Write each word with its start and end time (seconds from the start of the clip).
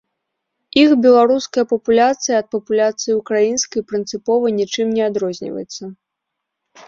Іх 0.83 0.89
беларуская 1.05 1.65
папуляцыя 1.73 2.35
ад 2.43 2.47
папуляцыі 2.55 3.13
ўкраінскай 3.19 3.81
прынцыпова 3.91 4.45
нічым 4.61 4.87
не 4.95 5.03
адрозніваецца. 5.09 5.83